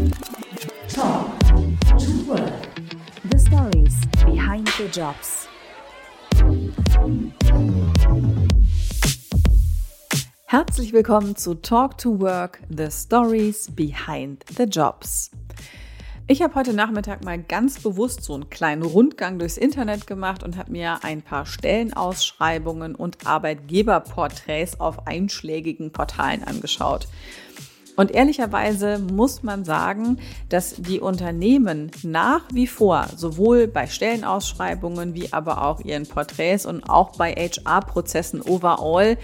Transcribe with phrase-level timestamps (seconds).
[0.00, 1.38] Talk
[1.98, 2.68] to Work.
[3.30, 3.94] The stories
[4.24, 5.46] behind the jobs.
[10.46, 15.32] Herzlich willkommen zu Talk to Work, The Stories Behind the Jobs.
[16.26, 20.56] Ich habe heute Nachmittag mal ganz bewusst so einen kleinen Rundgang durchs Internet gemacht und
[20.56, 27.06] habe mir ein paar Stellenausschreibungen und Arbeitgeberporträts auf einschlägigen Portalen angeschaut.
[28.00, 30.16] Und ehrlicherweise muss man sagen,
[30.48, 36.88] dass die Unternehmen nach wie vor sowohl bei Stellenausschreibungen wie aber auch ihren Porträts und
[36.88, 39.18] auch bei HR-Prozessen overall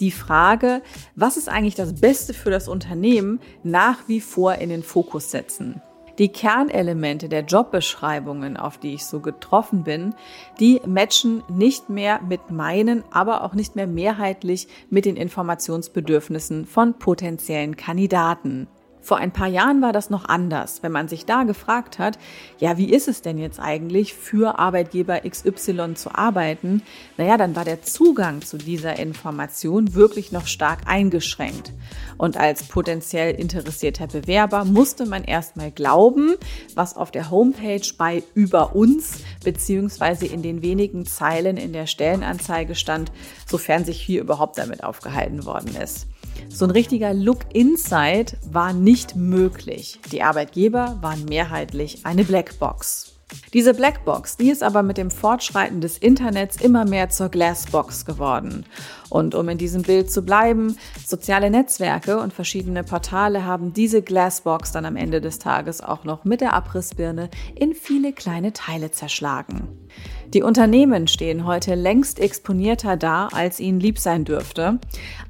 [0.00, 0.82] die Frage,
[1.16, 5.80] was ist eigentlich das Beste für das Unternehmen, nach wie vor in den Fokus setzen.
[6.18, 10.14] Die Kernelemente der Jobbeschreibungen, auf die ich so getroffen bin,
[10.58, 16.98] die matchen nicht mehr mit meinen, aber auch nicht mehr mehrheitlich mit den Informationsbedürfnissen von
[16.98, 18.66] potenziellen Kandidaten.
[19.00, 22.18] Vor ein paar Jahren war das noch anders, wenn man sich da gefragt hat,
[22.58, 26.82] ja, wie ist es denn jetzt eigentlich für Arbeitgeber XY zu arbeiten?
[27.16, 31.72] Naja, dann war der Zugang zu dieser Information wirklich noch stark eingeschränkt.
[32.16, 36.34] Und als potenziell interessierter Bewerber musste man erstmal glauben,
[36.74, 42.74] was auf der Homepage bei über uns beziehungsweise in den wenigen Zeilen in der Stellenanzeige
[42.74, 43.12] stand,
[43.46, 46.06] sofern sich hier überhaupt damit aufgehalten worden ist.
[46.48, 50.00] So ein richtiger Look Inside war nicht möglich.
[50.12, 53.18] Die Arbeitgeber waren mehrheitlich eine Blackbox.
[53.52, 58.64] Diese Blackbox, die ist aber mit dem Fortschreiten des Internets immer mehr zur Glassbox geworden.
[59.10, 64.72] Und um in diesem Bild zu bleiben, soziale Netzwerke und verschiedene Portale haben diese Glassbox
[64.72, 69.87] dann am Ende des Tages auch noch mit der Abrissbirne in viele kleine Teile zerschlagen.
[70.34, 74.78] Die Unternehmen stehen heute längst exponierter da, als ihnen lieb sein dürfte,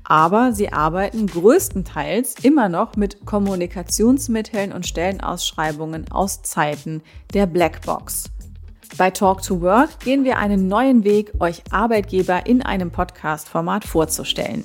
[0.02, 8.24] aber sie arbeiten größtenteils immer noch mit Kommunikationsmitteln und Stellenausschreibungen aus Zeiten der Blackbox.
[8.96, 14.64] Bei Talk to Work gehen wir einen neuen Weg, euch Arbeitgeber in einem Podcast-Format vorzustellen.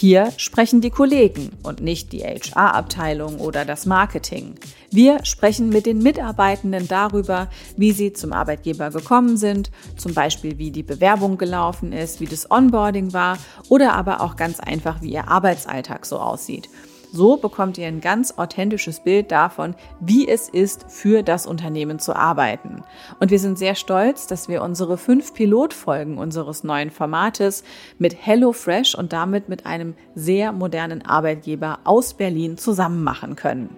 [0.00, 4.54] Hier sprechen die Kollegen und nicht die HR-Abteilung oder das Marketing.
[4.92, 10.70] Wir sprechen mit den Mitarbeitenden darüber, wie sie zum Arbeitgeber gekommen sind, zum Beispiel wie
[10.70, 13.38] die Bewerbung gelaufen ist, wie das Onboarding war
[13.70, 16.68] oder aber auch ganz einfach, wie ihr Arbeitsalltag so aussieht.
[17.12, 22.14] So bekommt ihr ein ganz authentisches Bild davon, wie es ist, für das Unternehmen zu
[22.14, 22.82] arbeiten.
[23.18, 27.64] Und wir sind sehr stolz, dass wir unsere fünf Pilotfolgen unseres neuen Formates
[27.98, 33.76] mit HelloFresh und damit mit einem sehr modernen Arbeitgeber aus Berlin zusammen machen können.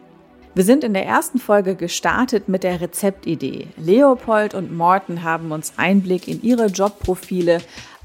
[0.53, 3.69] Wir sind in der ersten Folge gestartet mit der Rezeptidee.
[3.77, 7.61] Leopold und Morten haben uns Einblick in ihre Jobprofile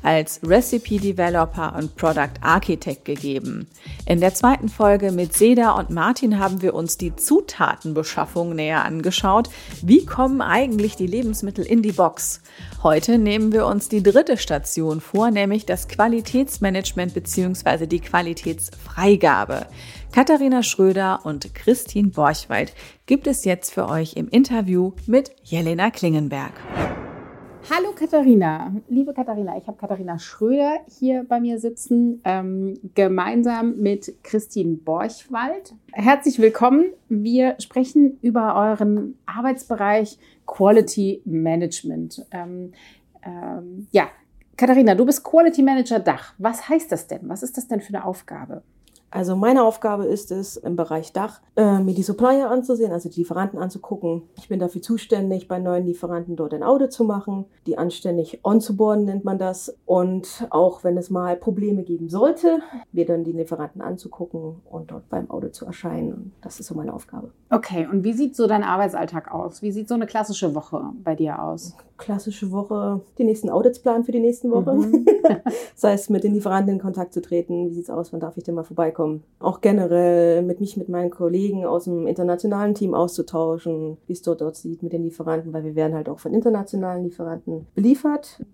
[0.06, 3.68] als Recipe Developer und Product Architect gegeben.
[4.06, 9.50] In der zweiten Folge mit Seda und Martin haben wir uns die Zutatenbeschaffung näher angeschaut.
[9.82, 12.42] Wie kommen eigentlich die Lebensmittel in die Box?
[12.84, 17.88] Heute nehmen wir uns die dritte Station vor, nämlich das Qualitätsmanagement bzw.
[17.88, 19.66] die Qualitätsfreigabe.
[20.12, 22.74] Katharina Schröder und Christine Borchwald
[23.06, 26.54] gibt es jetzt für euch im Interview mit Jelena Klingenberg.
[27.68, 34.24] Hallo Katharina, liebe Katharina, ich habe Katharina Schröder hier bei mir sitzen, ähm, gemeinsam mit
[34.24, 35.74] Christine Borchwald.
[35.92, 36.94] Herzlich willkommen.
[37.10, 42.24] Wir sprechen über euren Arbeitsbereich Quality Management.
[42.30, 42.74] Ähm,
[43.24, 44.10] ähm, ja,
[44.58, 46.36] Katharina, du bist Quality Manager Dach.
[46.38, 47.22] Was heißt das denn?
[47.24, 48.62] Was ist das denn für eine Aufgabe?
[49.16, 53.22] Also meine Aufgabe ist es, im Bereich Dach äh, mir die Supplier anzusehen, also die
[53.22, 54.24] Lieferanten anzugucken.
[54.36, 59.06] Ich bin dafür zuständig, bei neuen Lieferanten dort ein Audit zu machen, die anständig onzuboarden
[59.06, 59.74] nennt man das.
[59.86, 62.60] Und auch wenn es mal Probleme geben sollte,
[62.92, 66.34] mir dann die Lieferanten anzugucken und dort beim Audit zu erscheinen.
[66.42, 67.32] Das ist so meine Aufgabe.
[67.50, 69.62] Okay, und wie sieht so dein Arbeitsalltag aus?
[69.62, 71.78] Wie sieht so eine klassische Woche bei dir aus?
[71.98, 74.74] Klassische Woche, die nächsten Audits planen für die nächsten Woche.
[74.74, 75.06] Mhm.
[75.74, 77.70] das heißt, mit den Lieferanten in Kontakt zu treten.
[77.70, 78.14] Wie sieht es aus?
[78.14, 79.24] Wann darf ich denn mal vorbeikommen?
[79.40, 84.42] Auch generell mit mich, mit meinen Kollegen aus dem internationalen Team auszutauschen, wie es dort
[84.42, 88.46] aussieht mit den Lieferanten, weil wir werden halt auch von internationalen Lieferanten beliefert.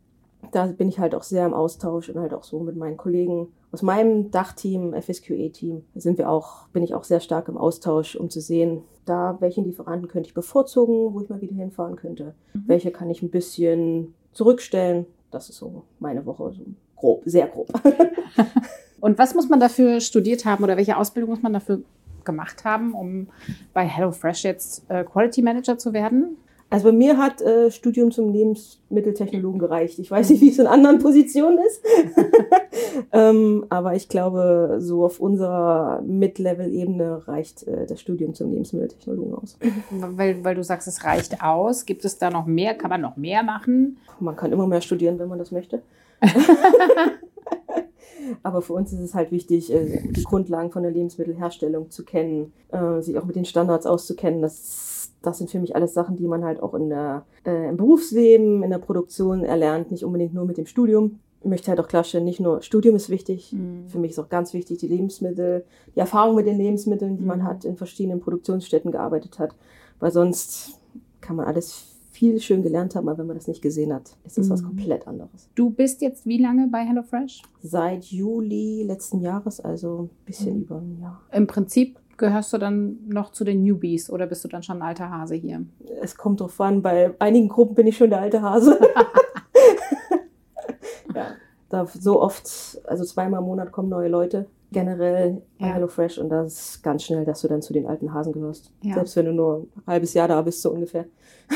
[0.52, 3.50] Da bin ich halt auch sehr im Austausch und halt auch so mit meinen Kollegen
[3.72, 8.30] aus meinem Dachteam, FSQA-Team, sind wir auch, bin ich auch sehr stark im Austausch, um
[8.30, 12.36] zu sehen, da welchen Lieferanten könnte ich bevorzugen, wo ich mal wieder hinfahren könnte.
[12.54, 12.64] Mhm.
[12.68, 15.06] Welche kann ich ein bisschen zurückstellen.
[15.32, 16.64] Das ist so meine Woche, so
[16.96, 17.68] grob, sehr grob.
[19.00, 21.82] Und was muss man dafür studiert haben oder welche Ausbildung muss man dafür
[22.24, 23.28] gemacht haben, um
[23.74, 26.38] bei HelloFresh jetzt äh, Quality Manager zu werden?
[26.72, 30.00] Also bei mir hat äh, Studium zum Lebensmitteltechnologen gereicht.
[30.00, 31.84] Ich weiß nicht, wie es in anderen Positionen ist.
[33.12, 39.58] ähm, aber ich glaube, so auf unserer Mid-Level-Ebene reicht äh, das Studium zum Lebensmitteltechnologen aus.
[39.92, 41.86] Weil, weil du sagst, es reicht aus.
[41.86, 42.74] Gibt es da noch mehr?
[42.74, 43.98] Kann man noch mehr machen?
[44.22, 45.82] Man kann immer mehr studieren, wenn man das möchte.
[48.44, 52.54] Aber für uns ist es halt wichtig, äh, die Grundlagen von der Lebensmittelherstellung zu kennen,
[52.72, 54.42] äh, sich auch mit den Standards auszukennen.
[54.42, 57.78] Das, das sind für mich alles Sachen, die man halt auch in der, äh, im
[57.78, 61.20] Berufsleben, in der Produktion erlernt, nicht unbedingt nur mit dem Studium.
[61.42, 63.88] Ich möchte halt auch klarstellen, nicht nur Studium ist wichtig, mhm.
[63.88, 65.66] für mich ist auch ganz wichtig die Lebensmittel,
[65.96, 67.28] die Erfahrung mit den Lebensmitteln, die mhm.
[67.28, 69.56] man hat, in verschiedenen Produktionsstätten gearbeitet hat,
[70.00, 70.80] weil sonst
[71.20, 74.38] kann man alles viel schön gelernt haben, aber wenn man das nicht gesehen hat, ist
[74.38, 74.52] das mhm.
[74.52, 75.50] was komplett anderes.
[75.56, 77.42] Du bist jetzt wie lange bei HelloFresh?
[77.64, 80.62] Seit Juli letzten Jahres, also ein bisschen mhm.
[80.62, 81.22] über ein Jahr.
[81.32, 84.88] Im Prinzip gehörst du dann noch zu den Newbies oder bist du dann schon ein
[84.88, 85.66] alter Hase hier?
[86.02, 88.80] Es kommt drauf an, bei einigen Gruppen bin ich schon der alte Hase.
[91.14, 91.26] ja,
[91.68, 95.74] da so oft, also zweimal im Monat kommen neue Leute generell bei ja.
[95.74, 98.72] HelloFresh und das ist ganz schnell, dass du dann zu den alten Hasen gehörst.
[98.82, 98.96] Ja.
[98.96, 101.06] Selbst wenn du nur ein halbes Jahr da bist, so ungefähr.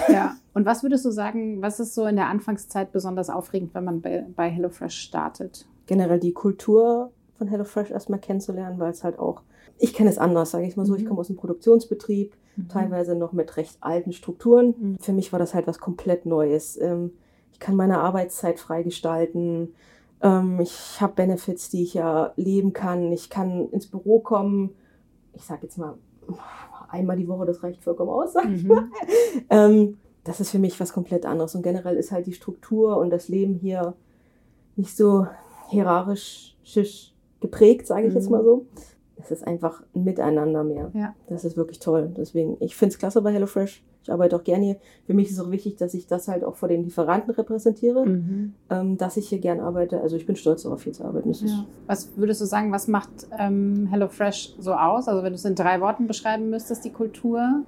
[0.09, 3.85] Ja, und was würdest du sagen, was ist so in der Anfangszeit besonders aufregend, wenn
[3.85, 5.65] man bei, bei HelloFresh startet?
[5.85, 9.41] Generell die Kultur von HelloFresh erstmal kennenzulernen, weil es halt auch,
[9.77, 10.99] ich kenne es anders, sage ich mal so, mhm.
[10.99, 12.69] ich komme aus einem Produktionsbetrieb, mhm.
[12.69, 14.75] teilweise noch mit recht alten Strukturen.
[14.77, 14.97] Mhm.
[14.99, 16.79] Für mich war das halt was komplett Neues.
[16.79, 17.11] Ähm,
[17.51, 19.73] ich kann meine Arbeitszeit freigestalten.
[20.21, 23.11] Ähm, ich habe Benefits, die ich ja leben kann.
[23.11, 24.71] Ich kann ins Büro kommen.
[25.33, 25.97] Ich sage jetzt mal
[26.89, 28.33] einmal die Woche, das reicht vollkommen aus.
[28.35, 28.91] Mhm.
[29.49, 31.55] ähm, das ist für mich was komplett anderes.
[31.55, 33.93] Und generell ist halt die Struktur und das Leben hier
[34.75, 35.27] nicht so
[35.69, 36.55] hierarchisch
[37.39, 38.19] geprägt, sage ich mhm.
[38.19, 38.65] jetzt mal so.
[39.25, 40.91] Es ist einfach ein Miteinander mehr.
[40.93, 41.15] Ja.
[41.27, 42.11] Das ist wirklich toll.
[42.15, 43.83] Deswegen, ich finde es klasse bei HelloFresh.
[44.03, 44.75] Ich arbeite auch gerne hier.
[45.07, 48.05] Für mich ist es auch wichtig, dass ich das halt auch vor den Lieferanten repräsentiere,
[48.05, 48.53] mhm.
[48.69, 49.99] ähm, dass ich hier gerne arbeite.
[49.99, 51.31] Also ich bin stolz darauf, hier zu arbeiten.
[51.31, 51.65] Ja.
[51.87, 55.07] Was würdest du sagen, was macht ähm, HelloFresh so aus?
[55.07, 57.63] Also wenn du es in drei Worten beschreiben müsstest, die Kultur,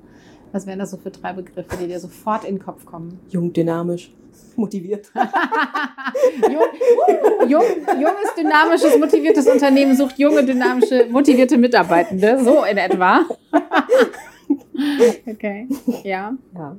[0.51, 3.19] was wären das so für drei Begriffe, die dir sofort in den Kopf kommen?
[3.29, 4.11] Jung, dynamisch,
[4.55, 5.11] motiviert.
[6.41, 7.63] jung, jung,
[7.99, 12.43] junges, dynamisches, motiviertes Unternehmen sucht junge, dynamische, motivierte Mitarbeitende.
[12.43, 13.25] So in etwa.
[15.27, 15.67] okay,
[16.03, 16.33] ja.
[16.55, 16.75] Ja.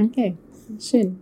[0.00, 0.34] Okay,
[0.80, 1.18] schön.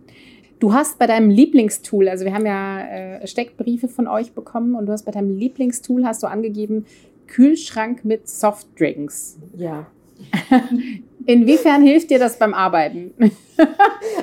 [0.59, 4.87] Du hast bei deinem Lieblingstool, also wir haben ja äh, Steckbriefe von euch bekommen und
[4.87, 6.85] du hast bei deinem Lieblingstool hast du angegeben
[7.27, 9.37] Kühlschrank mit Softdrinks.
[9.55, 9.85] Ja.
[11.27, 13.13] Inwiefern hilft dir das beim Arbeiten?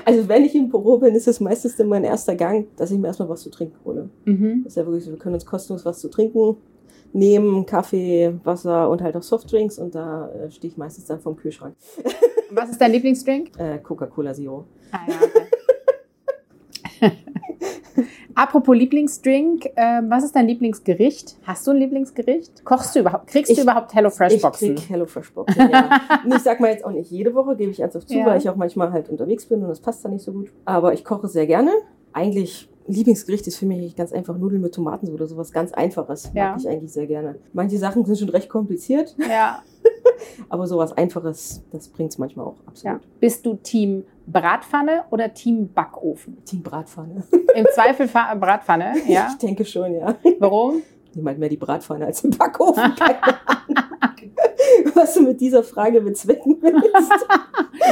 [0.06, 3.08] also wenn ich im Büro bin, ist es meistens mein erster Gang, dass ich mir
[3.08, 4.08] erstmal was zu trinken hole.
[4.24, 4.62] Mhm.
[4.64, 6.56] Das ist ja wirklich so, wir können uns kostenlos was zu trinken
[7.12, 11.36] nehmen, Kaffee, Wasser und halt auch Softdrinks und da äh, stehe ich meistens dann vorm
[11.36, 11.76] Kühlschrank.
[12.50, 13.50] Was ist dein Lieblingsdrink?
[13.58, 14.64] Äh, Coca-Cola Zero.
[14.90, 15.14] Ah, ja,
[17.00, 17.12] okay.
[18.34, 21.36] Apropos Lieblingsdrink, äh, was ist dein Lieblingsgericht?
[21.44, 22.64] Hast du ein Lieblingsgericht?
[22.64, 23.28] Kochst du überhaupt?
[23.28, 24.74] Kriegst ich, du überhaupt HelloFresh Boxen?
[24.74, 25.70] Ich krieg HelloFresh Boxen.
[25.70, 26.00] Ja.
[26.26, 28.26] ich sag mal jetzt auch nicht jede Woche, gebe ich ernsthaft zu, ja.
[28.26, 30.50] weil ich auch manchmal halt unterwegs bin und das passt dann nicht so gut.
[30.64, 31.70] Aber ich koche sehr gerne.
[32.12, 36.30] Eigentlich Lieblingsgericht ist für mich ganz einfach Nudeln mit Tomaten oder sowas ganz Einfaches.
[36.34, 36.50] Ja.
[36.50, 37.36] Mag ich eigentlich sehr gerne.
[37.52, 39.14] Manche Sachen sind schon recht kompliziert.
[39.28, 39.62] Ja.
[40.48, 43.02] Aber sowas Einfaches, das bringt es manchmal auch absolut.
[43.02, 43.08] Ja.
[43.20, 46.42] Bist du Team Bratpfanne oder Team Backofen?
[46.44, 47.24] Team Bratpfanne.
[47.54, 49.28] Im Zweifel Bratpfanne, ja?
[49.30, 50.16] Ich denke schon, ja.
[50.38, 50.82] Warum?
[51.14, 52.92] Niemand mehr die Bratpfanne als den Backofen.
[54.94, 57.26] Was du mit dieser Frage bezwecken willst.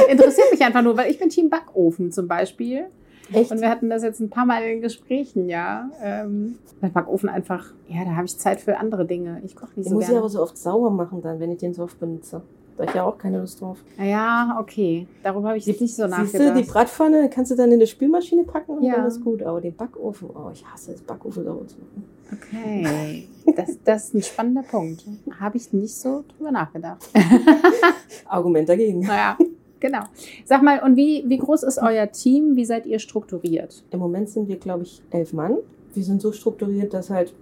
[0.09, 2.87] Interessiert mich einfach nur, weil ich bin Team Backofen zum Beispiel.
[3.31, 3.51] Echt?
[3.51, 5.89] Und wir hatten das jetzt ein paar Mal in Gesprächen, ja.
[6.01, 9.41] Ähm, der Backofen einfach, ja, da habe ich Zeit für andere Dinge.
[9.45, 10.21] Ich koche nicht den so muss gerne.
[10.21, 12.41] muss ich aber so oft sauer machen dann, wenn ich den so oft benutze.
[12.77, 13.77] Da ich ja auch keine Lust drauf.
[13.99, 15.07] Ja, okay.
[15.21, 16.31] Darüber habe ich jetzt nicht so nachgedacht.
[16.31, 18.95] Siehst du, die Bratpfanne kannst du dann in die Spülmaschine packen und ja.
[18.95, 19.43] dann ist gut.
[19.43, 22.03] Aber den Backofen, oh, ich hasse es, Backofen sauer zu machen.
[22.31, 25.05] Okay, das, das ist ein spannender Punkt.
[25.39, 27.07] Habe ich nicht so drüber nachgedacht.
[28.25, 29.01] Argument dagegen.
[29.01, 29.37] Naja,
[29.83, 29.99] Genau.
[30.45, 32.55] Sag mal, und wie, wie groß ist euer Team?
[32.55, 33.83] Wie seid ihr strukturiert?
[33.91, 35.57] Im Moment sind wir, glaube ich, elf Mann.
[35.93, 37.33] Wir sind so strukturiert, dass halt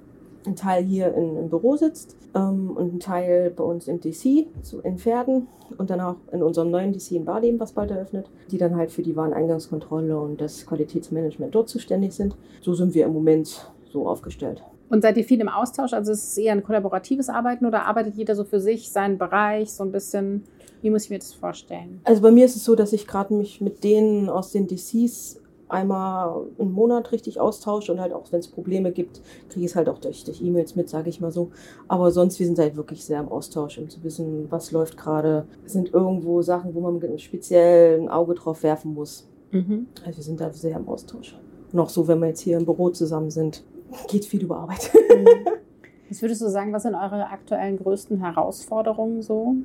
[0.47, 4.47] ein Teil hier in, im Büro sitzt ähm, und ein Teil bei uns im DC,
[4.63, 8.27] so in Pferden und dann auch in unserem neuen DC in Barleben, was bald eröffnet,
[8.49, 12.35] die dann halt für die Wareneingangskontrolle und das Qualitätsmanagement dort zuständig sind.
[12.61, 14.63] So sind wir im Moment so aufgestellt.
[14.89, 15.93] Und seid ihr viel im Austausch?
[15.93, 19.71] Also ist es eher ein kollaboratives Arbeiten oder arbeitet jeder so für sich, seinen Bereich,
[19.71, 20.43] so ein bisschen?
[20.81, 22.01] Wie muss ich mir das vorstellen?
[22.03, 25.39] Also bei mir ist es so, dass ich gerade mich mit denen aus den DCs
[25.71, 29.75] einmal im Monat richtig austausche und halt auch, wenn es Probleme gibt, kriege ich es
[29.75, 31.51] halt auch durch, durch E-Mails mit, sage ich mal so.
[31.87, 35.45] Aber sonst, wir sind halt wirklich sehr im Austausch, um zu wissen, was läuft gerade.
[35.65, 39.29] Sind irgendwo Sachen, wo man speziell ein Auge drauf werfen muss.
[39.51, 39.87] Mhm.
[40.05, 41.37] Also wir sind da sehr im Austausch.
[41.71, 43.63] Noch so, wenn wir jetzt hier im Büro zusammen sind,
[44.09, 44.91] geht viel über Arbeit.
[44.93, 45.25] Mhm.
[46.09, 49.55] Was würdest du sagen, was sind eure aktuellen größten Herausforderungen so?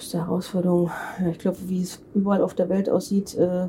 [0.00, 0.90] Größte Herausforderung,
[1.30, 3.66] ich glaube, wie es überall auf der Welt aussieht, äh,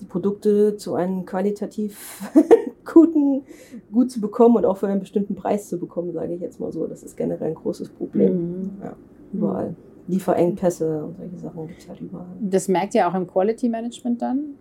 [0.00, 2.22] die Produkte zu einem qualitativ
[2.90, 3.42] guten,
[3.92, 6.72] gut zu bekommen und auch für einen bestimmten Preis zu bekommen, sage ich jetzt mal
[6.72, 6.86] so.
[6.86, 8.32] Das ist generell ein großes Problem.
[8.32, 8.70] Mhm.
[8.82, 8.96] Ja,
[9.34, 9.68] überall.
[9.68, 9.76] Mhm.
[10.08, 12.34] Lieferengpässe und solche Sachen gibt es halt überall.
[12.40, 14.54] Das merkt ihr auch im Quality Management dann?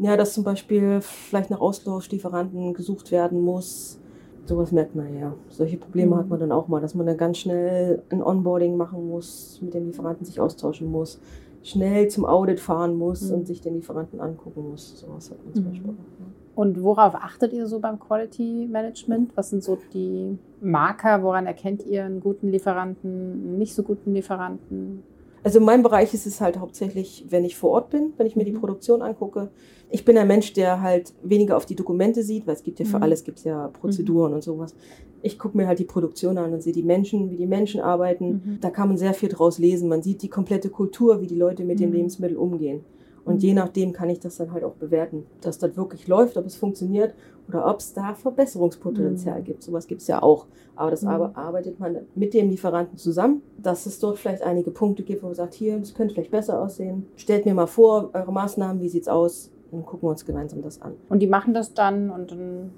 [0.00, 4.00] Ja, dass zum Beispiel vielleicht nach Austauschlieferanten gesucht werden muss.
[4.46, 5.34] Sowas merkt man ja.
[5.48, 6.18] Solche Probleme mhm.
[6.18, 9.74] hat man dann auch mal, dass man dann ganz schnell ein Onboarding machen muss, mit
[9.74, 11.20] den Lieferanten sich austauschen muss
[11.64, 13.36] schnell zum Audit fahren muss mhm.
[13.36, 15.00] und sich den Lieferanten angucken muss.
[15.00, 15.68] Sowas hat man zum mhm.
[15.70, 16.60] Beispiel auch.
[16.60, 19.36] Und worauf achtet ihr so beim Quality Management?
[19.36, 21.22] Was sind so die Marker?
[21.24, 25.02] Woran erkennt ihr einen guten Lieferanten, einen nicht so guten Lieferanten?
[25.44, 28.34] Also in meinem Bereich ist es halt hauptsächlich, wenn ich vor Ort bin, wenn ich
[28.34, 28.60] mir die mhm.
[28.60, 29.50] Produktion angucke.
[29.90, 32.86] Ich bin ein Mensch, der halt weniger auf die Dokumente sieht, weil es gibt ja
[32.86, 33.02] für mhm.
[33.02, 34.36] alles gibt's ja Prozeduren mhm.
[34.36, 34.74] und sowas.
[35.20, 38.42] Ich gucke mir halt die Produktion an und sehe die Menschen, wie die Menschen arbeiten.
[38.44, 38.58] Mhm.
[38.62, 39.90] Da kann man sehr viel draus lesen.
[39.90, 41.96] Man sieht die komplette Kultur, wie die Leute mit dem mhm.
[41.96, 42.80] Lebensmittel umgehen.
[43.26, 46.46] Und je nachdem kann ich das dann halt auch bewerten, dass das wirklich läuft, ob
[46.46, 47.14] es funktioniert
[47.48, 49.44] oder ob es da Verbesserungspotenzial mhm.
[49.44, 49.62] gibt.
[49.62, 50.46] Sowas gibt es ja auch.
[50.76, 51.08] Aber das mhm.
[51.08, 55.34] arbeitet man mit dem Lieferanten zusammen, dass es dort vielleicht einige Punkte gibt, wo man
[55.34, 57.06] sagt, hier, das könnte vielleicht besser aussehen.
[57.16, 59.50] Stellt mir mal vor, eure Maßnahmen, wie sieht es aus?
[59.70, 60.94] Und gucken wir uns gemeinsam das an.
[61.08, 62.70] Und die machen das dann und dann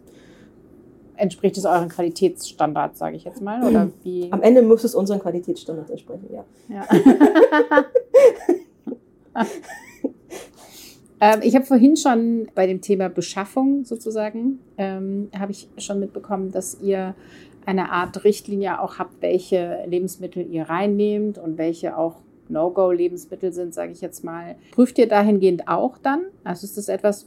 [1.17, 3.63] entspricht es euren Qualitätsstandards, sage ich jetzt mal?
[3.67, 4.31] Oder wie?
[4.31, 6.45] Am Ende muss es unseren Qualitätsstandards entsprechen, ja.
[6.69, 6.85] ja.
[11.21, 16.53] Ähm, ich habe vorhin schon bei dem Thema Beschaffung sozusagen, ähm, habe ich schon mitbekommen,
[16.53, 17.15] dass ihr
[17.65, 22.17] eine Art Richtlinie auch habt, welche Lebensmittel ihr reinnehmt und welche auch
[22.49, 24.55] No-Go-Lebensmittel sind, sage ich jetzt mal.
[24.71, 26.27] Prüft ihr dahingehend auch dann?
[26.45, 27.27] Also ist das etwas,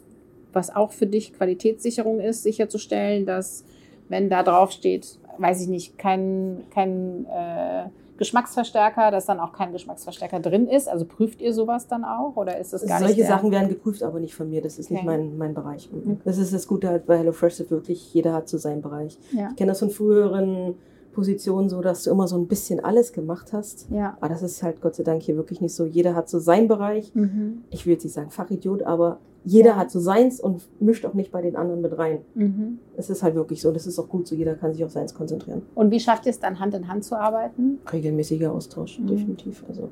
[0.53, 3.65] was auch für dich Qualitätssicherung ist, sicherzustellen, dass
[4.07, 7.89] wenn da drauf steht, weiß ich nicht, kein, kein äh,
[8.19, 10.87] Geschmacksverstärker, dass dann auch kein Geschmacksverstärker drin ist?
[10.87, 13.25] Also prüft ihr sowas dann auch oder ist das gar Solche nicht?
[13.25, 14.61] Solche Sachen werden geprüft, aber nicht von mir.
[14.61, 14.95] Das ist okay.
[14.95, 15.89] nicht mein, mein Bereich.
[15.91, 16.19] Mhm.
[16.23, 19.17] Das ist das Gute halt bei HelloFresh, wirklich jeder hat so seinen Bereich.
[19.31, 19.49] Ja.
[19.49, 20.75] Ich kenne das von früheren
[21.13, 23.87] Positionen so, dass du immer so ein bisschen alles gemacht hast.
[23.89, 24.15] Ja.
[24.19, 25.85] Aber das ist halt Gott sei Dank hier wirklich nicht so.
[25.85, 27.13] Jeder hat so seinen Bereich.
[27.15, 27.63] Mhm.
[27.71, 31.31] Ich will jetzt nicht sagen Fachidiot, aber jeder hat so seins und mischt auch nicht
[31.31, 32.19] bei den anderen mit rein.
[32.35, 32.79] Mhm.
[32.97, 33.71] Es ist halt wirklich so.
[33.71, 34.35] Das ist auch gut so.
[34.35, 35.61] Jeder kann sich auf seins konzentrieren.
[35.75, 37.79] Und wie schafft ihr es dann, Hand in Hand zu arbeiten?
[37.91, 39.07] Regelmäßiger Austausch, mhm.
[39.07, 39.63] definitiv.
[39.67, 39.89] Also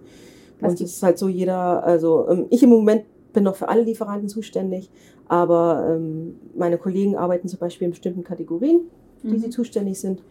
[0.59, 3.69] bei uns ist es halt so, jeder, also ähm, ich im Moment bin noch für
[3.69, 4.89] alle Lieferanten zuständig,
[5.27, 8.81] aber ähm, meine Kollegen arbeiten zum Beispiel in bestimmten Kategorien,
[9.23, 9.39] die mhm.
[9.39, 10.23] sie zuständig sind.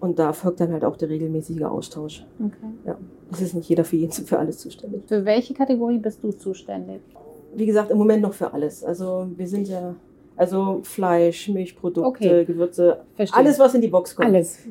[0.00, 2.26] Und da folgt dann halt auch der regelmäßige Austausch.
[2.38, 2.72] Okay.
[2.86, 2.98] Ja.
[3.32, 5.02] Es ist nicht jeder für, jeden, für alles zuständig.
[5.06, 7.00] Für welche Kategorie bist du zuständig?
[7.56, 8.84] Wie gesagt, im Moment noch für alles.
[8.84, 9.94] Also wir sind ja,
[10.36, 12.44] also Fleisch, Milchprodukte, okay.
[12.44, 13.38] Gewürze, Verstehe.
[13.38, 14.28] alles, was in die Box kommt.
[14.28, 14.58] Alles.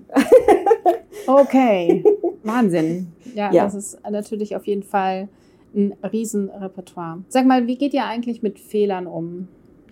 [1.25, 2.04] Okay,
[2.44, 3.08] Wahnsinn.
[3.34, 5.30] Ja, ja, das ist natürlich auf jeden Fall
[5.74, 7.24] ein Riesenrepertoire.
[7.30, 9.48] Sag mal, wie geht ihr eigentlich mit Fehlern um,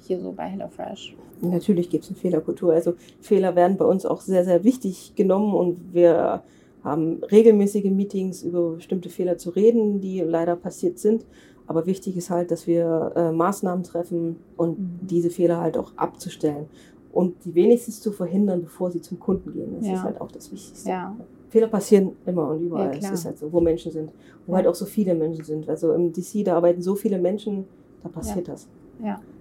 [0.06, 1.16] hier so bei HelloFresh?
[1.42, 2.74] Natürlich gibt es eine Fehlerkultur.
[2.74, 6.44] Also Fehler werden bei uns auch sehr, sehr wichtig genommen und wir
[6.84, 11.26] haben regelmäßige Meetings über bestimmte Fehler zu reden, die leider passiert sind.
[11.72, 15.00] Aber wichtig ist halt, dass wir äh, Maßnahmen treffen und mhm.
[15.04, 16.66] diese Fehler halt auch abzustellen
[17.14, 19.78] und die wenigstens zu verhindern, bevor sie zum Kunden gehen.
[19.78, 19.94] Das ja.
[19.94, 20.90] ist halt auch das Wichtigste.
[20.90, 21.16] Ja.
[21.48, 22.94] Fehler passieren immer und überall.
[22.96, 24.12] Ja, es ist halt so, wo Menschen sind,
[24.48, 25.70] wo halt auch so viele Menschen sind.
[25.70, 27.64] Also im DC, da arbeiten so viele Menschen,
[28.04, 28.68] da passiert das.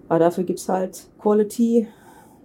[0.09, 1.89] Aber dafür gibt es halt Quality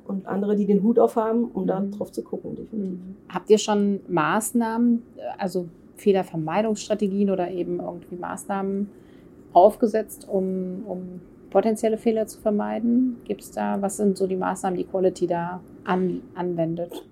[0.07, 1.67] und andere, die den Hut aufhaben, um mhm.
[1.67, 2.55] da drauf zu gucken.
[2.55, 2.97] Definitiv.
[2.97, 3.15] Mhm.
[3.29, 5.03] Habt ihr schon Maßnahmen,
[5.37, 8.89] also Fehlervermeidungsstrategien oder eben irgendwie Maßnahmen
[9.55, 13.17] aufgesetzt, um, um potenzielle Fehler zu vermeiden?
[13.23, 17.05] Gibt es da, was sind so die Maßnahmen, die Quality da an, anwendet?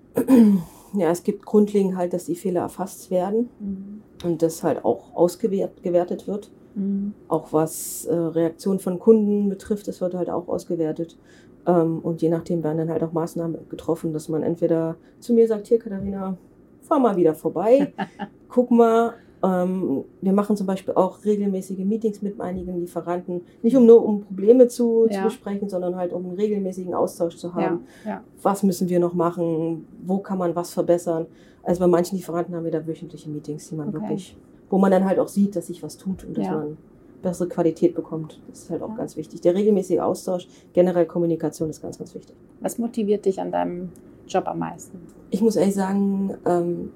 [0.96, 4.02] Ja, es gibt grundlegend halt, dass die Fehler erfasst werden mhm.
[4.22, 6.52] und das halt auch ausgewertet wird.
[6.76, 7.14] Mhm.
[7.26, 11.18] Auch was äh, Reaktion von Kunden betrifft, das wird halt auch ausgewertet.
[11.66, 15.48] Ähm, und je nachdem werden dann halt auch Maßnahmen getroffen, dass man entweder zu mir
[15.48, 16.36] sagt, hier Katharina,
[16.82, 17.92] fahr mal wieder vorbei,
[18.48, 19.14] guck mal.
[19.44, 24.22] Ähm, wir machen zum Beispiel auch regelmäßige Meetings mit einigen Lieferanten, nicht um nur um
[24.22, 25.18] Probleme zu, ja.
[25.18, 27.84] zu besprechen, sondern halt um einen regelmäßigen Austausch zu haben.
[28.04, 28.10] Ja.
[28.10, 28.24] Ja.
[28.42, 29.86] Was müssen wir noch machen?
[30.04, 31.26] Wo kann man was verbessern?
[31.62, 34.00] Also bei manchen Lieferanten haben wir da wöchentliche Meetings, die man okay.
[34.00, 34.36] wirklich
[34.74, 36.76] wo man dann halt auch sieht, dass sich was tut und dass man
[37.22, 38.40] bessere Qualität bekommt.
[38.48, 39.40] Das ist halt auch ganz wichtig.
[39.40, 42.34] Der regelmäßige Austausch, generell Kommunikation ist ganz, ganz wichtig.
[42.60, 43.90] Was motiviert dich an deinem
[44.26, 44.98] Job am meisten?
[45.30, 46.90] Ich muss ehrlich sagen, ähm,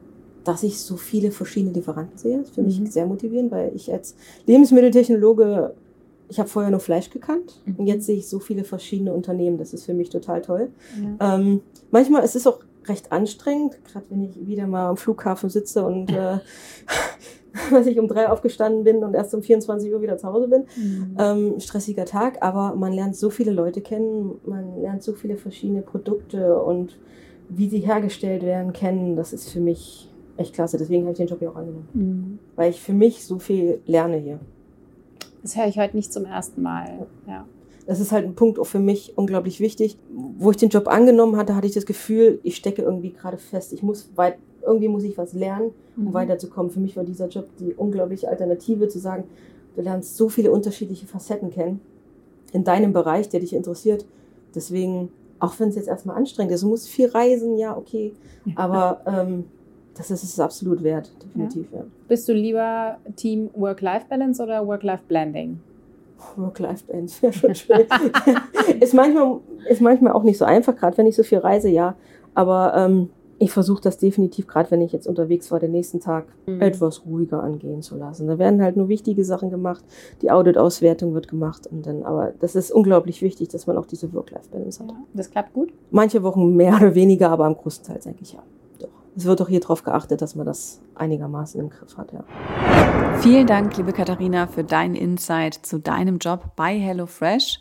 [0.49, 2.87] dass ich so viele verschiedene Lieferanten sehe, ist für mich mhm.
[2.87, 5.75] sehr motivierend, weil ich als Lebensmitteltechnologe,
[6.31, 7.75] ich habe vorher nur Fleisch gekannt mhm.
[7.77, 9.59] und jetzt sehe ich so viele verschiedene Unternehmen.
[9.59, 10.71] Das ist für mich total toll.
[11.21, 11.35] Ja.
[11.37, 15.85] Ähm, manchmal ist es auch recht anstrengend, gerade wenn ich wieder mal am Flughafen sitze
[15.85, 16.39] und äh,
[17.71, 20.65] was ich um drei aufgestanden bin und erst um 24 Uhr wieder zu Hause bin.
[20.77, 21.17] Mhm.
[21.19, 25.83] Ähm, stressiger Tag, aber man lernt so viele Leute kennen, man lernt so viele verschiedene
[25.83, 26.97] Produkte und
[27.51, 29.15] wie sie hergestellt werden kennen.
[29.15, 30.79] Das ist für mich echt klasse.
[30.79, 31.89] Deswegen habe ich den Job ja auch angenommen.
[31.93, 32.39] Mhm.
[32.57, 34.39] Weil ich für mich so viel lerne hier.
[35.43, 37.07] Das höre ich heute nicht zum ersten Mal.
[37.27, 37.47] Ja.
[37.87, 39.99] Das ist halt ein Punkt auch für mich unglaublich wichtig.
[40.39, 43.73] Wo ich den Job angenommen hatte, hatte ich das Gefühl, ich stecke irgendwie gerade fest.
[43.73, 46.15] Ich muss weit, irgendwie muss ich was lernen, um mhm.
[46.15, 46.71] weiterzukommen.
[46.71, 49.25] Für mich war dieser Job die unglaubliche Alternative, zu sagen,
[49.75, 51.81] du lernst so viele unterschiedliche Facetten kennen
[52.53, 54.05] in deinem Bereich, der dich interessiert.
[54.55, 58.13] Deswegen, auch wenn es jetzt erstmal anstrengend ist, du musst viel reisen, ja, okay.
[58.55, 59.45] Aber ähm,
[59.99, 61.67] das ist es absolut wert, definitiv.
[61.73, 61.79] Ja.
[61.79, 61.85] Ja.
[62.07, 65.59] Bist du lieber Team Work-Life-Balance oder Work-Life-Blending?
[66.37, 67.81] Work-Life-Balance wäre schon schön.
[68.81, 71.97] ist, manchmal, ist manchmal auch nicht so einfach, gerade wenn ich so viel reise, ja.
[72.35, 76.27] Aber ähm, ich versuche das definitiv, gerade wenn ich jetzt unterwegs war, den nächsten Tag
[76.47, 76.61] mhm.
[76.61, 78.29] etwas ruhiger angehen zu lassen.
[78.29, 79.85] Da werden halt nur wichtige Sachen gemacht,
[80.23, 84.13] die Audit-Auswertung wird gemacht und dann, aber das ist unglaublich wichtig, dass man auch diese
[84.13, 84.91] Work-Life-Balance hat.
[84.91, 85.73] Ja, das klappt gut?
[85.91, 88.43] Manche Wochen mehr oder weniger, aber am größten Teil eigentlich ja
[89.19, 92.13] es wird auch hier darauf geachtet, dass man das einigermaßen im Griff hat.
[92.13, 92.23] Ja.
[93.19, 97.59] Vielen Dank, liebe Katharina, für deinen Insight zu deinem Job bei HelloFresh.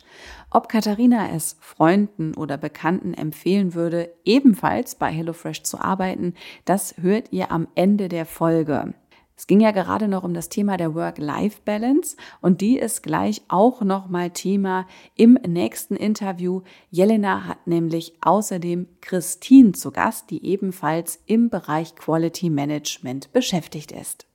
[0.50, 6.34] Ob Katharina es Freunden oder Bekannten empfehlen würde, ebenfalls bei HelloFresh zu arbeiten,
[6.64, 8.94] das hört ihr am Ende der Folge.
[9.38, 13.82] Es ging ja gerade noch um das Thema der Work-Life-Balance und die ist gleich auch
[13.82, 16.62] nochmal Thema im nächsten Interview.
[16.90, 24.26] Jelena hat nämlich außerdem Christine zu Gast, die ebenfalls im Bereich Quality Management beschäftigt ist.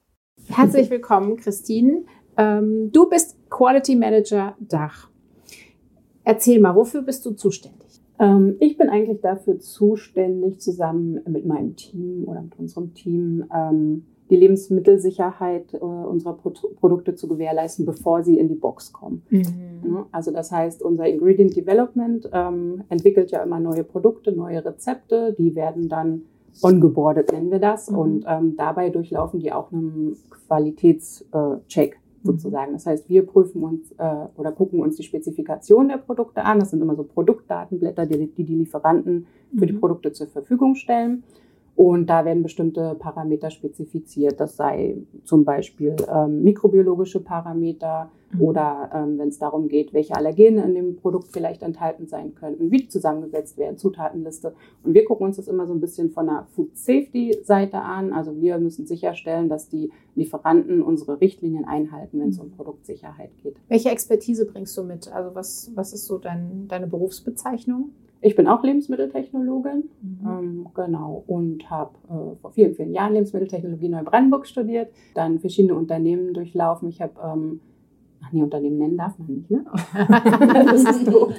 [0.48, 2.06] Herzlich willkommen, Christine.
[2.38, 5.10] Ähm, du bist Quality Manager Dach.
[6.24, 8.02] Erzähl mal, wofür bist du zuständig?
[8.20, 14.06] Ähm, ich bin eigentlich dafür zuständig, zusammen mit meinem Team oder mit unserem Team ähm,
[14.30, 19.24] die Lebensmittelsicherheit äh, unserer Pro Produkte zu gewährleisten, bevor sie in die Box kommen.
[19.30, 20.06] Mhm.
[20.12, 25.56] Also das heißt, unser Ingredient Development ähm, entwickelt ja immer neue Produkte, neue Rezepte, die
[25.56, 26.24] werden dann
[26.62, 27.90] ongeboardet, nennen wir das.
[27.90, 27.98] Mhm.
[27.98, 32.26] Und ähm, dabei durchlaufen die auch einen Qualitätscheck mhm.
[32.26, 32.74] sozusagen.
[32.74, 36.60] Das heißt, wir prüfen uns äh, oder gucken uns die Spezifikation der Produkte an.
[36.60, 39.80] Das sind immer so Produktdatenblätter, die die, die Lieferanten für die mhm.
[39.80, 41.24] Produkte zur Verfügung stellen.
[41.76, 44.40] Und da werden bestimmte Parameter spezifiziert.
[44.40, 48.42] Das sei zum Beispiel ähm, mikrobiologische Parameter mhm.
[48.42, 52.70] oder ähm, wenn es darum geht, welche Allergene in dem Produkt vielleicht enthalten sein könnten,
[52.70, 54.54] wie die zusammengesetzt werden, Zutatenliste.
[54.84, 58.14] Und wir gucken uns das immer so ein bisschen von der Food Safety Seite an.
[58.14, 62.52] Also wir müssen sicherstellen, dass die Lieferanten unsere Richtlinien einhalten, wenn es um mhm.
[62.52, 63.56] Produktsicherheit geht.
[63.68, 65.12] Welche Expertise bringst du mit?
[65.12, 67.90] Also was, was ist so dein, deine Berufsbezeichnung?
[68.24, 70.28] Ich bin auch Lebensmitteltechnologin, mhm.
[70.28, 76.34] ähm, genau, und habe äh, vor vielen, vielen Jahren Lebensmitteltechnologie Neubrandenburg studiert, dann verschiedene Unternehmen
[76.34, 76.88] durchlaufen.
[76.88, 77.60] Ich habe, ähm,
[78.24, 79.66] ach nee, Unternehmen nennen darf man nicht, ne?
[80.66, 81.34] das ist doof.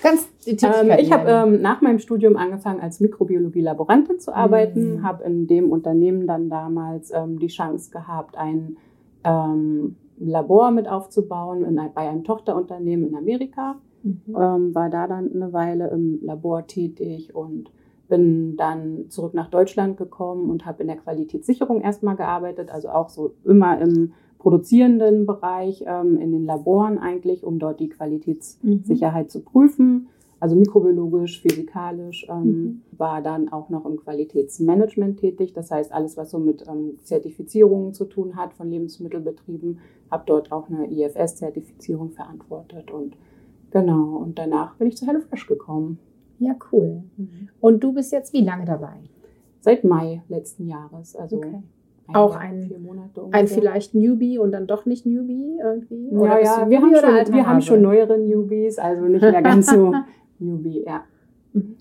[0.00, 5.02] Ganz ähm, ich habe ähm, nach meinem Studium angefangen als Mikrobiologie-Laborantin zu arbeiten, mhm.
[5.02, 8.76] habe in dem Unternehmen dann damals ähm, die Chance gehabt, ein
[9.24, 14.36] ähm, Labor mit aufzubauen in, bei einem Tochterunternehmen in Amerika Mhm.
[14.36, 17.70] Ähm, war da dann eine Weile im Labor tätig und
[18.08, 23.08] bin dann zurück nach Deutschland gekommen und habe in der Qualitätssicherung erstmal gearbeitet, also auch
[23.08, 29.30] so immer im produzierenden Bereich, ähm, in den Laboren eigentlich, um dort die Qualitätssicherheit mhm.
[29.30, 30.08] zu prüfen.
[30.38, 32.82] Also mikrobiologisch, physikalisch, ähm, mhm.
[32.96, 35.54] war dann auch noch im Qualitätsmanagement tätig.
[35.54, 39.78] Das heißt, alles, was so mit ähm, Zertifizierungen zu tun hat von Lebensmittelbetrieben,
[40.10, 43.16] habe dort auch eine IFS-Zertifizierung verantwortet und
[43.80, 45.98] Genau, und danach bin ich zu HelloFresh gekommen.
[46.38, 47.02] Ja, cool.
[47.16, 47.48] Mhm.
[47.60, 48.94] Und du bist jetzt wie lange dabei?
[49.60, 51.16] Seit Mai letzten Jahres.
[51.16, 51.62] Also okay.
[52.06, 52.88] ein auch Jahr, ein,
[53.32, 56.08] ein vielleicht Newbie und dann doch nicht Newbie irgendwie?
[56.10, 59.66] Oder ja, ja wir, haben schon, wir haben schon neuere Newbies, also nicht mehr ganz
[59.66, 59.92] so
[60.38, 61.02] Newbie, ja.
[61.52, 61.76] Mhm.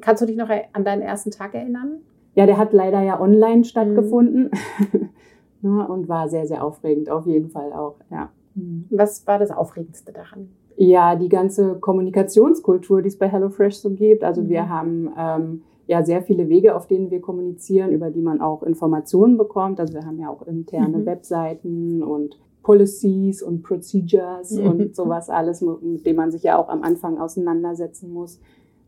[0.00, 2.00] Kannst du dich noch an deinen ersten Tag erinnern?
[2.34, 4.50] Ja, der hat leider ja online stattgefunden
[5.62, 5.80] mhm.
[5.88, 8.30] und war sehr, sehr aufregend, auf jeden Fall auch, ja.
[8.54, 8.84] Mhm.
[8.90, 10.48] Was war das Aufregendste daran?
[10.76, 14.22] Ja, die ganze Kommunikationskultur, die es bei HelloFresh so gibt.
[14.22, 14.68] Also wir mhm.
[14.68, 19.38] haben ähm, ja sehr viele Wege, auf denen wir kommunizieren, über die man auch Informationen
[19.38, 19.80] bekommt.
[19.80, 21.06] Also wir haben ja auch interne mhm.
[21.06, 24.66] Webseiten und Policies und Procedures mhm.
[24.66, 28.40] und sowas alles, mit dem man sich ja auch am Anfang auseinandersetzen muss.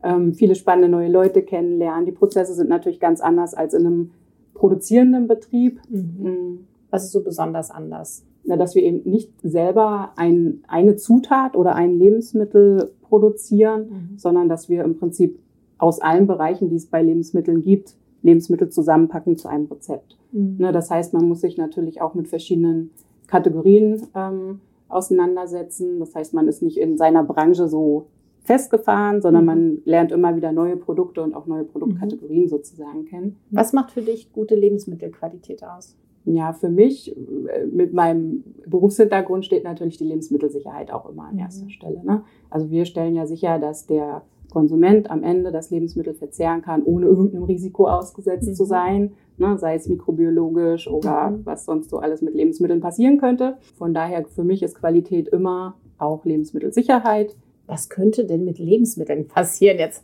[0.03, 2.05] Ähm, viele spannende neue Leute kennenlernen.
[2.05, 4.11] Die Prozesse sind natürlich ganz anders als in einem
[4.53, 5.81] produzierenden Betrieb.
[5.89, 6.15] Mhm.
[6.19, 6.59] mhm.
[6.91, 8.25] Was ist so besonders anders?
[8.49, 14.17] Na, dass wir eben nicht selber ein, eine Zutat oder ein Lebensmittel produzieren, mhm.
[14.17, 15.37] sondern dass wir im Prinzip
[15.77, 20.17] aus allen Bereichen, die es bei Lebensmitteln gibt, Lebensmittel zusammenpacken zu einem Rezept.
[20.31, 20.55] Mhm.
[20.57, 22.89] Ne, das heißt, man muss sich natürlich auch mit verschiedenen
[23.27, 25.99] Kategorien ähm, auseinandersetzen.
[25.99, 28.07] Das heißt, man ist nicht in seiner Branche so
[28.41, 29.47] festgefahren, sondern mhm.
[29.47, 32.49] man lernt immer wieder neue Produkte und auch neue Produktkategorien mhm.
[32.49, 33.35] sozusagen kennen.
[33.51, 35.95] Was macht für dich gute Lebensmittelqualität aus?
[36.25, 41.39] Ja, für mich äh, mit meinem Berufshintergrund steht natürlich die Lebensmittelsicherheit auch immer an mhm.
[41.39, 42.03] erster Stelle.
[42.03, 42.23] Ne?
[42.49, 47.05] Also wir stellen ja sicher, dass der Konsument am Ende das Lebensmittel verzehren kann, ohne
[47.05, 48.53] irgendeinem Risiko ausgesetzt mhm.
[48.53, 51.45] zu sein, ne, sei es mikrobiologisch oder mhm.
[51.45, 53.57] was sonst so alles mit Lebensmitteln passieren könnte.
[53.77, 57.35] Von daher für mich ist Qualität immer auch Lebensmittelsicherheit.
[57.69, 60.03] Was könnte denn mit Lebensmitteln passieren jetzt?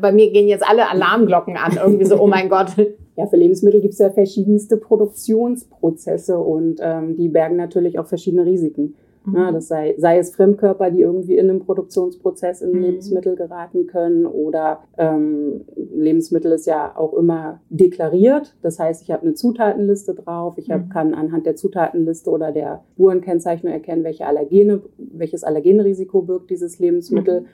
[0.00, 2.76] Bei mir gehen jetzt alle Alarmglocken an, irgendwie so, oh mein Gott.
[3.14, 8.46] Ja, für Lebensmittel gibt es ja verschiedenste Produktionsprozesse und ähm, die bergen natürlich auch verschiedene
[8.46, 8.94] Risiken.
[9.24, 9.36] Mhm.
[9.36, 12.82] Ja, das sei, sei es Fremdkörper, die irgendwie in einem Produktionsprozess in mhm.
[12.82, 18.56] Lebensmittel geraten können oder ähm, Lebensmittel ist ja auch immer deklariert.
[18.62, 20.58] Das heißt, ich habe eine Zutatenliste drauf.
[20.58, 20.88] Ich hab, mhm.
[20.88, 27.42] kann anhand der Zutatenliste oder der Spurenkennzeichnung erkennen, welche Allergene, welches Allergenrisiko birgt dieses Lebensmittel.
[27.42, 27.46] Mhm.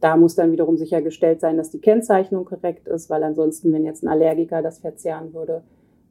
[0.00, 4.02] Da muss dann wiederum sichergestellt sein, dass die Kennzeichnung korrekt ist, weil ansonsten, wenn jetzt
[4.02, 5.62] ein Allergiker das verzehren würde,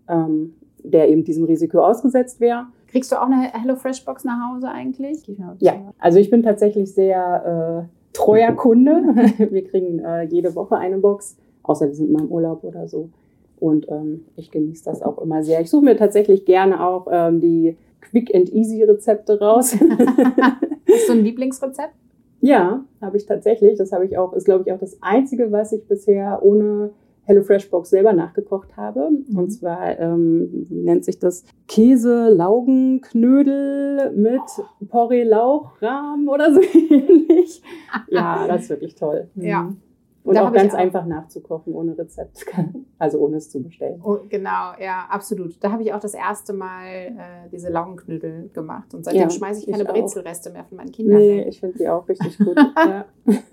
[0.08, 2.67] ähm, der eben diesem Risiko ausgesetzt wäre.
[2.91, 5.30] Kriegst du auch eine HelloFresh-Box nach Hause eigentlich?
[5.60, 8.91] Ja, also ich bin tatsächlich sehr äh, treuer Kunde.
[9.52, 13.10] wir kriegen äh, jede Woche eine Box, außer wir sind mal im Urlaub oder so.
[13.60, 15.62] Und ähm, ich genieße das auch immer sehr.
[15.62, 19.73] Ich suche mir tatsächlich gerne auch ähm, die Quick and Easy Rezepte raus.
[20.91, 21.93] Hast du ein Lieblingsrezept?
[22.41, 23.78] Ja, habe ich tatsächlich.
[23.78, 26.91] Das habe ich auch, ist glaube ich auch das einzige, was ich bisher ohne
[27.29, 29.11] HelloFresh-Box selber nachgekocht habe.
[29.11, 29.37] Mhm.
[29.37, 31.43] Und zwar, ähm, wie nennt sich das?
[31.67, 34.41] Käse-Laugenknödel mit
[34.89, 37.61] Porree-Lauchrahm oder so ähnlich.
[38.09, 39.27] Ja, das ist wirklich toll.
[39.35, 39.71] Ja.
[40.23, 42.45] Und da auch ganz auch einfach nachzukochen ohne Rezept,
[42.99, 44.01] also ohne es zu bestellen.
[44.03, 45.63] Oh, genau, ja, absolut.
[45.63, 49.62] Da habe ich auch das erste Mal äh, diese Laugenknödel gemacht und seitdem ja, schmeiße
[49.62, 51.19] ich keine ich Brezelreste mehr von meinen Kindern.
[51.19, 52.58] Nee, ich finde die auch richtig gut.
[52.58, 53.05] ja.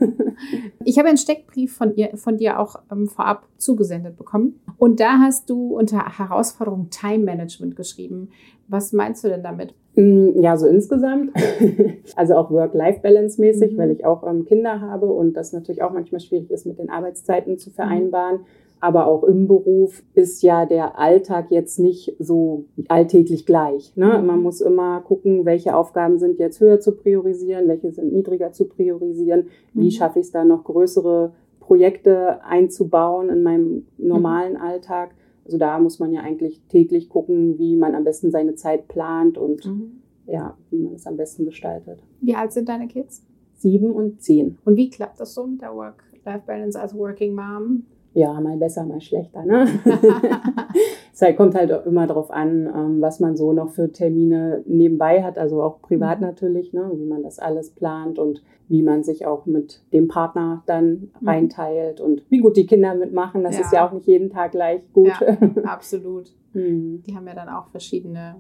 [0.85, 5.18] Ich habe einen Steckbrief von, ihr, von dir auch ähm, vorab zugesendet bekommen und da
[5.18, 8.29] hast du unter Herausforderung Time Management geschrieben.
[8.68, 9.74] Was meinst du denn damit?
[9.96, 11.32] Mm, ja, so insgesamt.
[12.16, 13.78] also auch Work-Life-Balance mäßig, mhm.
[13.78, 16.90] weil ich auch ähm, Kinder habe und das natürlich auch manchmal schwierig ist, mit den
[16.90, 18.40] Arbeitszeiten zu vereinbaren.
[18.40, 18.46] Mhm.
[18.78, 23.96] Aber auch im Beruf ist ja der Alltag jetzt nicht so alltäglich gleich.
[23.96, 24.18] Ne?
[24.18, 24.26] Mhm.
[24.26, 28.68] Man muss immer gucken, welche Aufgaben sind jetzt höher zu priorisieren, welche sind niedriger zu
[28.68, 29.46] priorisieren.
[29.72, 29.90] Wie mhm.
[29.90, 34.56] schaffe ich es da noch größere Projekte einzubauen in meinem normalen.
[34.59, 35.11] Alltag?
[35.46, 39.38] Also da muss man ja eigentlich täglich gucken, wie man am besten seine Zeit plant
[39.38, 40.02] und mhm.
[40.26, 42.02] ja, wie man es am besten gestaltet.
[42.20, 43.24] Wie alt sind deine Kids?
[43.54, 44.59] Sieben und zehn.
[44.64, 47.85] Und wie klappt das so mit der Work-Life-Balance als Working Mom?
[48.12, 49.44] Ja, mal besser, mal schlechter.
[49.44, 49.66] Ne?
[51.14, 55.22] es halt, kommt halt immer darauf an, ähm, was man so noch für Termine nebenbei
[55.22, 56.26] hat, also auch privat mhm.
[56.26, 56.90] natürlich, ne?
[56.96, 61.29] wie man das alles plant und wie man sich auch mit dem Partner dann mhm.
[61.29, 63.44] reinteilt und wie gut die Kinder mitmachen.
[63.44, 63.61] Das ja.
[63.62, 65.12] ist ja auch nicht jeden Tag gleich gut.
[65.20, 66.33] Ja, absolut.
[66.52, 67.02] mhm.
[67.07, 68.37] Die haben ja dann auch verschiedene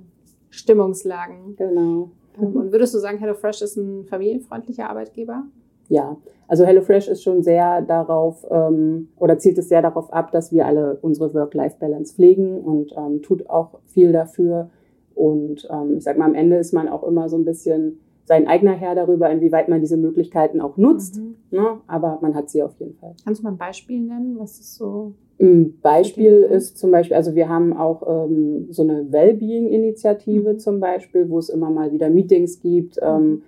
[0.50, 1.56] Stimmungslagen.
[1.56, 2.10] Genau.
[2.38, 5.44] Ähm, und würdest du sagen, HelloFresh ist ein familienfreundlicher Arbeitgeber?
[5.88, 6.16] Ja,
[6.48, 10.66] also HelloFresh ist schon sehr darauf ähm, oder zielt es sehr darauf ab, dass wir
[10.66, 14.70] alle unsere Work-Life-Balance pflegen und ähm, tut auch viel dafür.
[15.14, 18.48] Und ähm, ich sag mal, am Ende ist man auch immer so ein bisschen sein
[18.48, 21.20] eigener Herr darüber, inwieweit man diese Möglichkeiten auch nutzt.
[21.20, 21.36] Mhm.
[21.52, 21.80] Ne?
[21.86, 23.14] Aber man hat sie auf jeden Fall.
[23.24, 24.36] Kannst du mal ein Beispiel nennen?
[24.38, 25.14] Was ist so?
[25.40, 30.58] Ein Beispiel ist zum Beispiel, also wir haben auch ähm, so eine Wellbeing-Initiative mhm.
[30.58, 33.42] zum Beispiel, wo es immer mal wieder Meetings gibt ähm,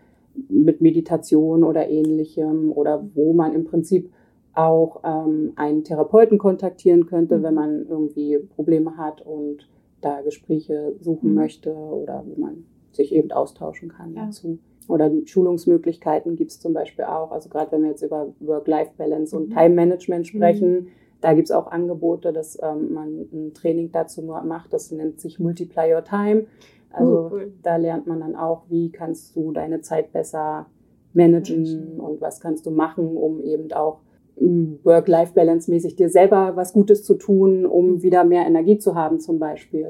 [0.48, 4.12] mit Meditation oder ähnlichem oder wo man im Prinzip
[4.54, 7.42] auch ähm, einen Therapeuten kontaktieren könnte, mhm.
[7.42, 9.68] wenn man irgendwie Probleme hat und
[10.00, 11.34] da Gespräche suchen mhm.
[11.34, 14.26] möchte oder wo man sich eben austauschen kann ja.
[14.26, 14.58] dazu.
[14.88, 17.30] Oder Schulungsmöglichkeiten gibt es zum Beispiel auch.
[17.30, 19.42] Also gerade wenn wir jetzt über Work-Life-Balance mhm.
[19.42, 20.86] und Time-Management sprechen, mhm.
[21.20, 24.72] da gibt es auch Angebote, dass ähm, man ein Training dazu macht.
[24.72, 26.46] Das nennt sich Multiply Your Time.
[26.90, 27.52] Also oh, cool.
[27.62, 30.66] da lernt man dann auch, wie kannst du deine Zeit besser
[31.12, 32.00] managen Menschen.
[32.00, 34.00] und was kannst du machen, um eben auch
[34.38, 38.02] hm, Work-Life-Balance-mäßig dir selber was Gutes zu tun, um mhm.
[38.02, 39.86] wieder mehr Energie zu haben zum Beispiel.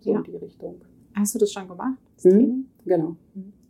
[0.00, 0.18] So ja.
[0.18, 0.76] in die Richtung.
[1.14, 1.98] Hast du das schon gemacht?
[2.16, 2.66] Das hm?
[2.84, 3.16] genau.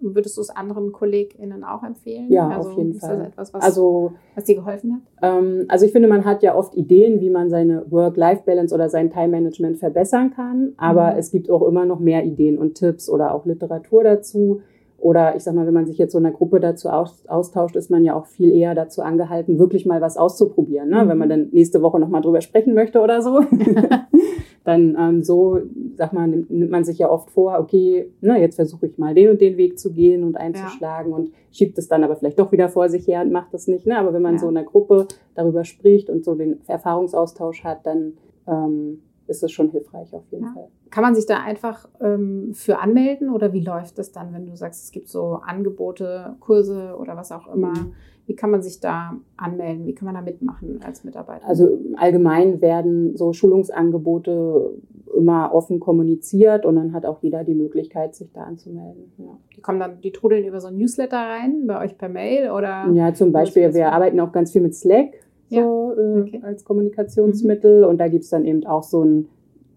[0.00, 2.30] Würdest du es anderen KollegInnen auch empfehlen?
[2.30, 3.16] Ja, also, auf jeden ist Fall.
[3.18, 5.00] Das etwas, was, Also was dir geholfen hat?
[5.22, 9.10] Ähm, also ich finde, man hat ja oft Ideen, wie man seine Work-Life-Balance oder sein
[9.10, 11.18] Time-Management verbessern kann, aber Mhm.
[11.18, 14.60] es gibt auch immer noch mehr Ideen und Tipps oder auch Literatur dazu.
[14.98, 17.76] Oder ich sag mal, wenn man sich jetzt so in einer Gruppe dazu aus, austauscht,
[17.76, 20.88] ist man ja auch viel eher dazu angehalten, wirklich mal was auszuprobieren.
[20.88, 21.04] Ne?
[21.04, 21.08] Mhm.
[21.10, 23.40] Wenn man dann nächste Woche nochmal drüber sprechen möchte oder so,
[24.66, 25.60] dann ähm, so,
[25.96, 29.14] sag mal, nimmt, nimmt man sich ja oft vor, okay, ne, jetzt versuche ich mal
[29.14, 32.52] den und den Weg zu gehen und einzuschlagen und schiebt es dann aber vielleicht doch
[32.52, 33.86] wieder vor sich her und macht das nicht.
[33.86, 33.96] Ne?
[33.98, 34.38] Aber wenn man Ja.
[34.40, 38.14] so in einer Gruppe darüber spricht und so den Erfahrungsaustausch hat, dann
[38.48, 40.52] ähm, ist es schon hilfreich auf jeden Ja.
[40.52, 40.68] Fall.
[40.90, 44.56] Kann man sich da einfach ähm, für anmelden oder wie läuft das dann, wenn du
[44.56, 47.72] sagst, es gibt so Angebote, Kurse oder was auch immer?
[47.72, 47.92] Mhm.
[48.26, 49.86] Wie kann man sich da anmelden?
[49.86, 51.46] Wie kann man da mitmachen als Mitarbeiter?
[51.48, 54.72] Also allgemein werden so Schulungsangebote
[55.16, 59.12] immer offen kommuniziert und dann hat auch jeder die Möglichkeit, sich da anzumelden.
[59.18, 59.38] Ja.
[59.56, 62.90] die kommen dann, die trudeln über so ein Newsletter rein, bei euch per Mail oder?
[62.92, 65.12] Ja, zum Beispiel, wir arbeiten auch ganz viel mit Slack
[65.48, 66.40] so, Ja, äh, okay.
[66.42, 69.28] als Kommunikationsmittel und da gibt's dann eben auch so einen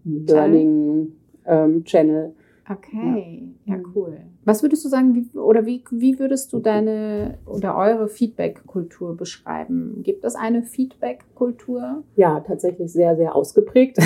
[0.04, 2.34] Learning-Channel.
[2.68, 3.84] Okay, ja, Mhm.
[3.94, 4.16] cool.
[4.50, 10.00] Was würdest du sagen, wie, oder wie, wie würdest du deine oder eure Feedback-Kultur beschreiben?
[10.02, 12.02] Gibt es eine Feedback-Kultur?
[12.16, 13.98] ja, tatsächlich sehr, sehr ausgeprägt.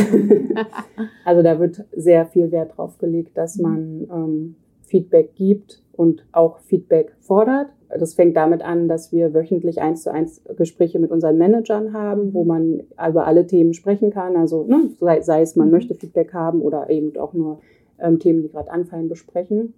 [1.24, 6.58] also da wird sehr viel Wert drauf gelegt, dass man ähm, Feedback gibt und auch
[6.58, 7.68] Feedback fordert.
[7.88, 12.34] Das fängt damit an, dass wir wöchentlich eins zu eins Gespräche mit unseren Managern haben,
[12.34, 14.36] wo man über alle Themen sprechen kann.
[14.36, 15.72] Also ne, sei, sei es, man Mhm.
[15.72, 17.60] möchte Feedback haben oder eben auch nur
[17.98, 19.72] ähm, Themen, die gerade anfallen, besprechen.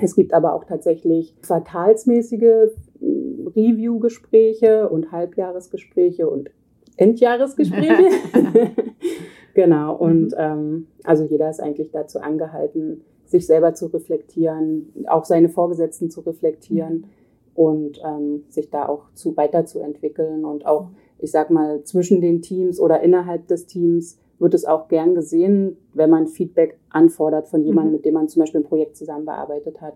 [0.00, 6.50] Es gibt aber auch tatsächlich quartalsmäßige mm, Review-Gespräche und Halbjahresgespräche und
[6.96, 8.10] Endjahresgespräche.
[9.54, 15.48] genau, und ähm, also jeder ist eigentlich dazu angehalten, sich selber zu reflektieren, auch seine
[15.48, 17.06] Vorgesetzten zu reflektieren
[17.54, 22.78] und ähm, sich da auch zu weiterzuentwickeln und auch, ich sag mal, zwischen den Teams
[22.78, 27.92] oder innerhalb des Teams wird es auch gern gesehen, wenn man Feedback anfordert von jemandem,
[27.92, 27.96] Mhm.
[27.96, 29.94] mit dem man zum Beispiel ein Projekt zusammenbearbeitet hat.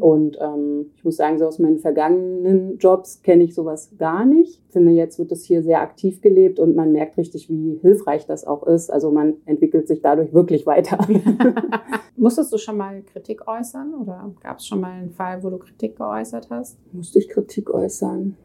[0.00, 4.60] Und ähm, ich muss sagen, so aus meinen vergangenen Jobs kenne ich sowas gar nicht.
[4.66, 8.26] Ich finde, jetzt wird es hier sehr aktiv gelebt und man merkt richtig, wie hilfreich
[8.26, 8.90] das auch ist.
[8.90, 10.98] Also man entwickelt sich dadurch wirklich weiter.
[12.16, 15.58] Musstest du schon mal Kritik äußern oder gab es schon mal einen Fall, wo du
[15.58, 16.78] Kritik geäußert hast?
[16.92, 18.36] Musste ich Kritik äußern?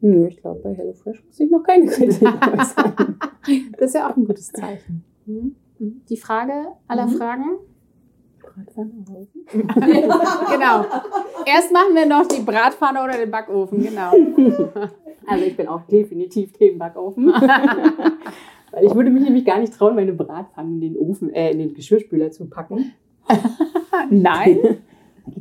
[0.00, 2.22] Nö, ich glaube, bei HelloFresh muss ich noch keine Kritik
[2.58, 3.16] äußern.
[3.78, 5.04] Das ist ja auch ein gutes Zeichen.
[5.26, 5.56] Mhm.
[6.08, 7.10] Die Frage aller Mhm.
[7.16, 7.44] Fragen?
[8.40, 9.44] Bratpfanne oder Ofen?
[10.52, 10.84] genau.
[11.46, 14.12] Erst machen wir noch die Bratpfanne oder den Backofen, genau.
[15.26, 17.26] Also ich bin auch definitiv Team Backofen.
[17.28, 21.58] Weil ich würde mich nämlich gar nicht trauen, meine Bratpfanne in den Ofen, äh, in
[21.58, 22.92] den Geschirrspüler zu packen.
[24.10, 24.78] Nein.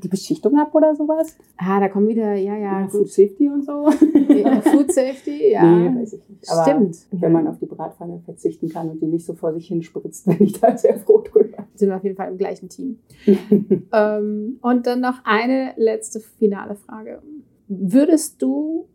[0.04, 1.38] Die Beschichtung ab oder sowas?
[1.58, 2.88] Ah, da kommen wieder, ja, ja, Ja.
[2.88, 3.90] Food Safety und so.
[4.34, 5.64] Ja, Food Safety, ja.
[5.64, 6.50] Nee, weiß ich nicht.
[6.50, 6.98] Aber Stimmt.
[7.12, 10.42] wenn man auf die Bratpfanne verzichten kann und die nicht so vor sich hinspritzt, bin
[10.42, 11.66] ich da sehr froh drüber.
[11.76, 13.00] sind wir auf jeden Fall im gleichen Team.
[13.94, 17.22] ähm, und dann noch eine letzte finale Frage.
[17.68, 18.88] Würdest du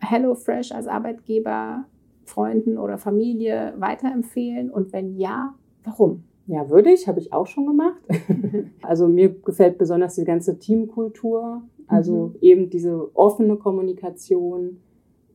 [0.00, 1.84] HelloFresh als Arbeitgeber
[2.24, 4.70] Freunden oder Familie weiterempfehlen?
[4.70, 6.24] Und wenn ja, warum?
[6.48, 8.00] Ja, würde ich, habe ich auch schon gemacht.
[8.82, 14.78] Also mir gefällt besonders die ganze Teamkultur, also eben diese offene Kommunikation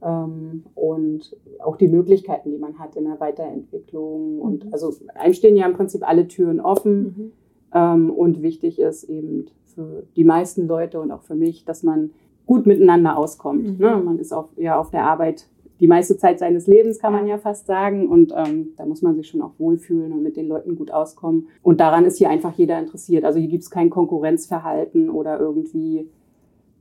[0.01, 4.39] ähm, und auch die Möglichkeiten, die man hat in der Weiterentwicklung.
[4.39, 4.73] Und Mhm.
[4.73, 7.31] also einem stehen ja im Prinzip alle Türen offen.
[7.73, 9.45] Ähm, und wichtig ist eben
[9.75, 12.11] für die meisten Leute und auch für mich, dass man
[12.45, 13.63] gut miteinander auskommt.
[13.63, 13.77] Mhm.
[13.77, 14.01] Ne?
[14.03, 15.47] Man ist auf, ja auf der Arbeit
[15.83, 18.07] die meiste Zeit seines Lebens, kann man ja fast sagen.
[18.07, 21.49] Und ähm, da muss man sich schon auch wohlfühlen und mit den Leuten gut auskommen.
[21.61, 23.25] Und daran ist hier einfach jeder interessiert.
[23.25, 26.09] Also hier gibt es kein Konkurrenzverhalten oder irgendwie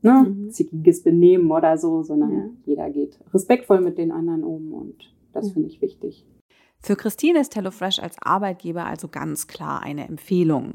[0.02, 0.50] ne, Mhm.
[0.50, 2.44] zickiges Benehmen oder so, sondern Ja.
[2.64, 5.52] jeder geht respektvoll mit den anderen um und das Ja.
[5.54, 6.24] finde ich wichtig.
[6.80, 10.74] Für Christine ist HelloFresh als Arbeitgeber also ganz klar eine Empfehlung.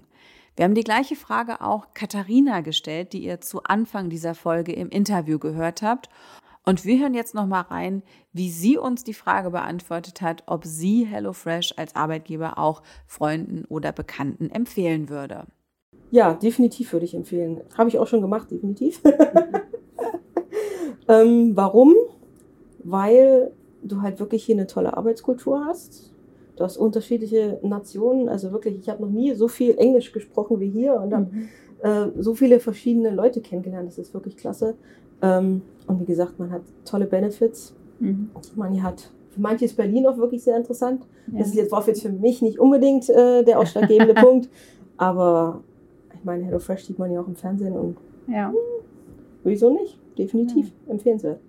[0.58, 4.90] Wir haben die gleiche Frage auch Katharina gestellt, die ihr zu Anfang dieser Folge im
[4.90, 6.10] Interview gehört habt.
[6.68, 8.04] Und wir hören jetzt noch mal rein,
[8.34, 13.94] wie sie uns die Frage beantwortet hat, ob sie HelloFresh als Arbeitgeber auch Freunden oder
[13.94, 15.46] Bekannten empfehlen würde.
[16.12, 17.62] Ja, definitiv würde ich empfehlen.
[17.78, 19.02] Habe ich auch schon gemacht, definitiv.
[21.08, 21.96] ähm, warum?
[22.84, 26.12] Weil du halt wirklich hier eine tolle Arbeitskultur hast.
[26.58, 28.28] Du hast unterschiedliche Nationen.
[28.28, 31.30] Also wirklich, ich habe noch nie so viel Englisch gesprochen wie hier und habe
[31.80, 33.88] äh, so viele verschiedene Leute kennengelernt.
[33.88, 34.76] Das ist wirklich klasse.
[35.22, 37.74] Ähm, und wie gesagt, man hat tolle Benefits.
[38.00, 38.30] Mhm.
[38.56, 41.06] Man hier hat für manche ist Berlin auch wirklich sehr interessant.
[41.32, 41.40] Ja.
[41.40, 44.50] Das ist jetzt, war jetzt für mich nicht unbedingt äh, der ausschlaggebende Punkt.
[44.98, 45.62] Aber
[46.16, 48.52] ich meine HelloFresh sieht man ja auch im Fernsehen und Ja.
[49.44, 50.00] wieso nicht?
[50.18, 51.40] Definitiv empfehlenswert.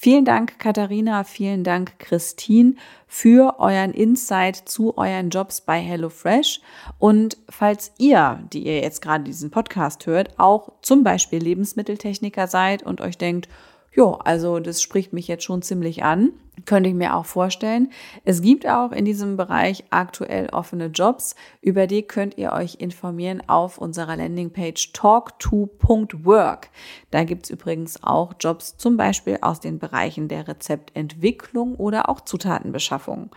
[0.00, 2.74] Vielen Dank, Katharina, vielen Dank, Christine,
[3.08, 6.60] für euren Insight zu euren Jobs bei HelloFresh.
[7.00, 12.84] Und falls ihr, die ihr jetzt gerade diesen Podcast hört, auch zum Beispiel Lebensmitteltechniker seid
[12.84, 13.48] und euch denkt,
[13.92, 16.30] Jo, also das spricht mich jetzt schon ziemlich an.
[16.66, 17.90] Könnte ich mir auch vorstellen.
[18.24, 21.34] Es gibt auch in diesem Bereich aktuell offene Jobs.
[21.60, 26.70] Über die könnt ihr euch informieren auf unserer Landingpage talk2.work.
[27.10, 33.30] Da gibt's übrigens auch Jobs zum Beispiel aus den Bereichen der Rezeptentwicklung oder auch Zutatenbeschaffung.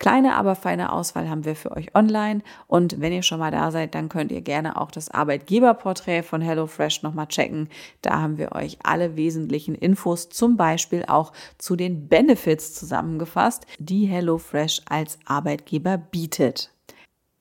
[0.00, 2.42] Kleine, aber feine Auswahl haben wir für euch online.
[2.66, 6.40] Und wenn ihr schon mal da seid, dann könnt ihr gerne auch das Arbeitgeberporträt von
[6.40, 7.68] HelloFresh nochmal checken.
[8.02, 14.06] Da haben wir euch alle wesentlichen Infos, zum Beispiel auch zu den Benefits zusammengefasst, die
[14.06, 16.73] HelloFresh als Arbeitgeber bietet.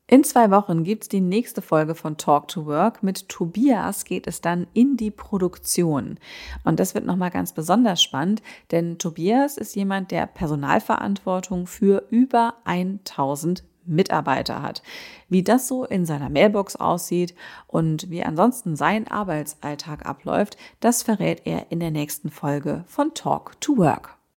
[0.05, 3.03] In zwei Wochen gibt's die nächste Folge von Talk to Work.
[3.03, 6.19] Mit Tobias geht es dann in die Produktion.
[6.65, 12.55] Und das wird nochmal ganz besonders spannend, denn Tobias ist jemand, der Personalverantwortung für über
[12.65, 14.83] 1000 Mitarbeiter hat.
[15.29, 17.33] Wie das so in seiner Mailbox aussieht
[17.67, 23.59] und wie ansonsten sein Arbeitsalltag abläuft, das verrät er in der nächsten Folge von Talk
[23.61, 24.17] to Work.